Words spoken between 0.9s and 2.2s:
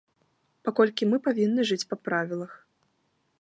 мы павінны жыць па